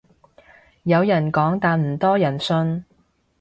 [0.81, 2.83] 有人講但唔多人信